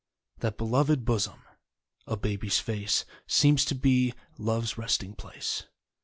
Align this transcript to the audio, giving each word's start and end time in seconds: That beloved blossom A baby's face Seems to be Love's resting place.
That 0.39 0.57
beloved 0.57 1.05
blossom 1.05 1.43
A 2.07 2.17
baby's 2.17 2.57
face 2.57 3.05
Seems 3.27 3.63
to 3.65 3.75
be 3.75 4.15
Love's 4.39 4.75
resting 4.75 5.13
place. 5.13 5.67